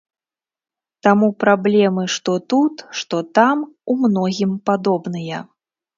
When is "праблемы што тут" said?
1.43-2.75